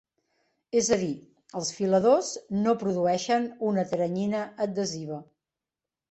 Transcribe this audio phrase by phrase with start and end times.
[0.79, 1.09] És a dir,
[1.59, 2.31] els filadors
[2.63, 5.21] no produeixen una teranyina adhesiva.